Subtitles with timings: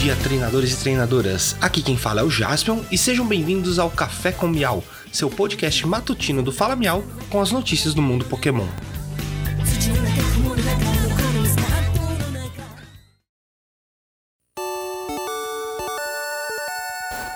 [0.00, 1.54] dia, treinadores e treinadoras.
[1.60, 5.86] Aqui quem fala é o Jaspion e sejam bem-vindos ao Café com Miau, seu podcast
[5.86, 8.66] matutino do Fala Miau com as notícias do mundo Pokémon.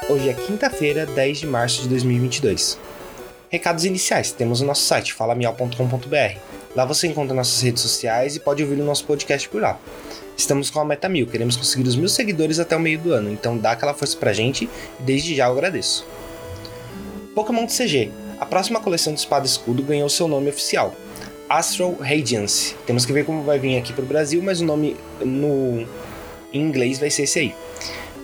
[0.09, 2.79] Hoje é quinta-feira, 10 de março de 2022.
[3.51, 6.39] Recados iniciais: temos o nosso site falamial.com.br.
[6.75, 9.79] Lá você encontra nossas redes sociais e pode ouvir o nosso podcast por lá.
[10.37, 13.31] Estamos com a meta mil, queremos conseguir os mil seguidores até o meio do ano,
[13.31, 16.07] então dá aquela força pra gente e desde já eu agradeço.
[17.35, 18.11] Pokémon CG.
[18.39, 20.95] A próxima coleção de Espada e Escudo ganhou seu nome oficial,
[21.49, 22.75] Astral Radiance.
[22.85, 25.87] Temos que ver como vai vir aqui pro Brasil, mas o nome no
[26.53, 27.55] em inglês vai ser esse aí.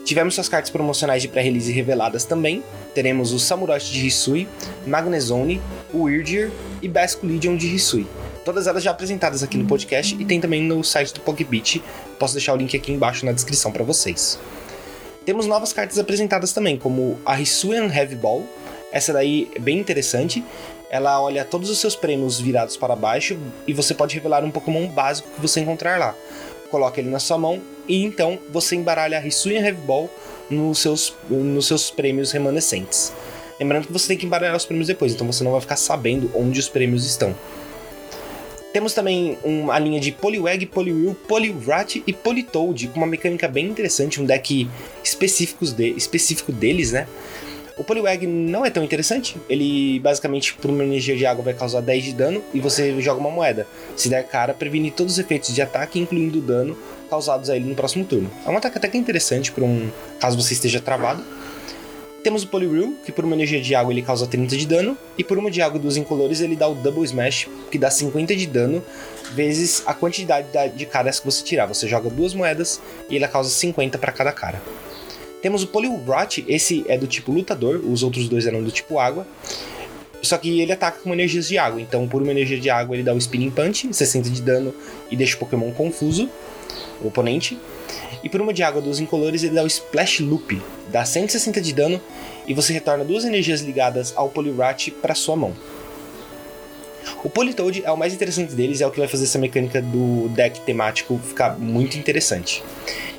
[0.04, 2.62] Tivemos suas cartas promocionais de pré-release reveladas também.
[2.94, 4.48] Teremos o Samurott de Hisui,
[4.86, 5.60] Magnezone,
[5.92, 6.50] o Weirdier
[6.82, 8.06] e Basco Legion de Hisui.
[8.44, 11.82] Todas elas já apresentadas aqui no podcast e tem também no site do Pokebeat.
[12.18, 14.38] Posso deixar o link aqui embaixo na descrição para vocês.
[15.26, 18.44] Temos novas cartas apresentadas também, como a Hisuian Heavy Ball.
[18.90, 20.42] Essa daí é bem interessante.
[20.90, 24.88] Ela olha todos os seus prêmios virados para baixo e você pode revelar um Pokémon
[24.88, 26.14] básico que você encontrar lá.
[26.70, 30.10] Coloca ele na sua mão e então você embaralha a Hisuian Heavy Ball
[30.48, 33.12] nos seus, nos seus prêmios remanescentes.
[33.60, 36.30] Lembrando que você tem que embaralhar os prêmios depois, então você não vai ficar sabendo
[36.34, 37.36] onde os prêmios estão.
[38.72, 44.22] Temos também uma linha de Poliwag, Poliwhirl, Poliwrath e Politoad, com uma mecânica bem interessante,
[44.22, 44.68] um deck
[45.02, 47.08] específicos de, específico deles, né?
[47.76, 51.80] O Poliwag não é tão interessante, ele basicamente por uma energia de água vai causar
[51.80, 53.66] 10 de dano e você joga uma moeda.
[53.96, 56.76] Se der cara, previne todos os efeitos de ataque, incluindo o dano
[57.08, 58.30] causados a ele no próximo turno.
[58.46, 61.24] É um ataque até que interessante para um caso você esteja travado.
[62.22, 65.24] Temos o Poliwhirl, que por uma energia de água ele causa 30 de dano, e
[65.24, 68.46] por uma de água dos incolores ele dá o Double Smash, que dá 50 de
[68.46, 68.84] dano,
[69.34, 71.66] vezes a quantidade de caras que você tirar.
[71.66, 74.60] Você joga duas moedas e ele causa 50 para cada cara.
[75.40, 79.26] Temos o Poliwrath, esse é do tipo lutador, os outros dois eram do tipo água.
[80.20, 83.02] Só que ele ataca com energias de água, então por uma energia de água ele
[83.02, 84.74] dá o Spinning Punch, 60 de dano
[85.10, 86.28] e deixa o Pokémon confuso,
[87.02, 87.58] o oponente.
[88.22, 91.72] E por uma de água dos incolores ele dá o Splash Loop, dá 160 de
[91.72, 92.00] dano
[92.46, 95.54] e você retorna duas energias ligadas ao Poliwrath para sua mão.
[97.24, 100.28] O Politoad é o mais interessante deles, é o que vai fazer essa mecânica do
[100.30, 102.62] deck temático ficar muito interessante.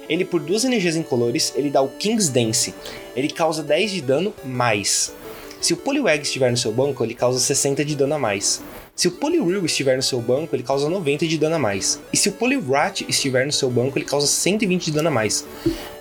[0.10, 2.74] Ele por duas energias incolores, ele dá o King's Dance.
[3.16, 5.14] Ele causa 10 de dano mais.
[5.62, 8.62] Se o Poliwag estiver no seu banco, ele causa 60 de dano a mais.
[9.02, 12.00] Se o Poliwhirl estiver no seu banco, ele causa 90 de dano a mais.
[12.14, 15.44] E se o Poliwrath estiver no seu banco, ele causa 120 de dano a mais.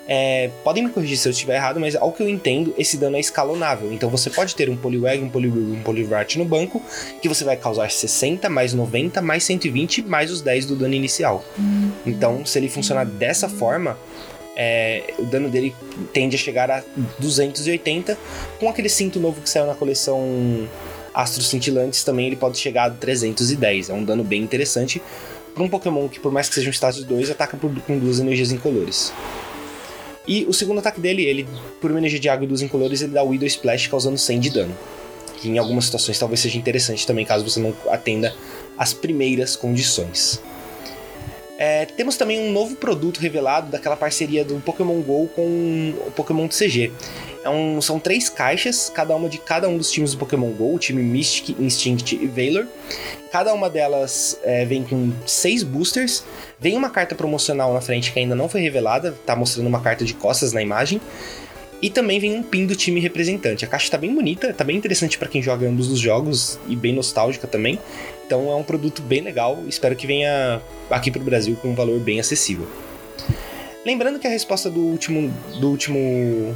[0.06, 3.16] É, podem me corrigir se eu estiver errado, mas ao que eu entendo, esse dano
[3.16, 3.90] é escalonável.
[3.90, 6.82] Então você pode ter um Poliwag, um Poliwhirl e um Poliwrath no banco,
[7.22, 11.42] que você vai causar 60, mais 90, mais 120, mais os 10 do dano inicial.
[12.04, 13.98] Então, se ele funcionar dessa forma,
[14.54, 15.74] é, o dano dele
[16.12, 16.82] tende a chegar a
[17.18, 18.18] 280,
[18.58, 20.68] com aquele cinto novo que saiu na coleção
[21.12, 23.90] Astros Cintilantes também ele pode chegar a 310.
[23.90, 25.02] É um dano bem interessante
[25.54, 28.18] para um Pokémon que, por mais que seja um status 2, ataca por, com duas
[28.20, 29.12] energias incolores.
[30.26, 31.48] E o segundo ataque dele, ele,
[31.80, 34.50] por uma energia de água e duas incolores, ele dá Widow Splash causando 100 de
[34.50, 34.76] dano.
[35.38, 38.34] Que em algumas situações talvez seja interessante também, caso você não atenda
[38.78, 40.40] as primeiras condições.
[41.58, 46.48] É, temos também um novo produto revelado daquela parceria do Pokémon GO com o Pokémon
[46.48, 46.90] CG.
[47.42, 50.74] É um, são três caixas, cada uma de cada um dos times do Pokémon GO,
[50.74, 52.66] o time Mystic, Instinct e Valor.
[53.32, 56.22] Cada uma delas é, vem com seis boosters.
[56.58, 60.04] Vem uma carta promocional na frente que ainda não foi revelada, tá mostrando uma carta
[60.04, 61.00] de costas na imagem.
[61.82, 63.64] E também vem um pin do time representante.
[63.64, 66.76] A caixa tá bem bonita, tá bem interessante para quem joga ambos os jogos e
[66.76, 67.78] bem nostálgica também.
[68.26, 71.98] Então é um produto bem legal, espero que venha aqui pro Brasil com um valor
[72.00, 72.68] bem acessível.
[73.84, 76.54] Lembrando que a resposta do último, do último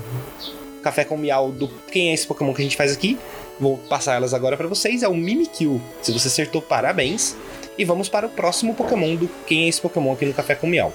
[0.85, 3.19] Café com Miau do quem é esse Pokémon que a gente faz aqui.
[3.59, 5.03] Vou passar elas agora para vocês.
[5.03, 5.81] É o Mimikyu.
[6.03, 7.35] Se você acertou, parabéns.
[7.77, 10.67] E vamos para o próximo Pokémon do quem é esse Pokémon aqui no Café com
[10.67, 10.93] Miau.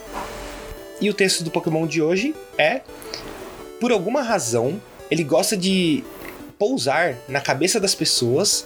[1.01, 2.81] E o texto do Pokémon de hoje é:
[3.79, 6.03] Por alguma razão, ele gosta de
[6.57, 8.65] pousar na cabeça das pessoas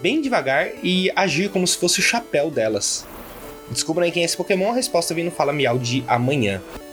[0.00, 3.04] bem devagar e agir como se fosse o chapéu delas.
[3.70, 6.62] Descubra aí quem é esse Pokémon, a resposta vem no Fala Miau de amanhã.